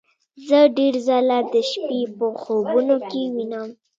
[0.47, 3.69] زه ډیر ځله د شپې په خوبونو کې وینم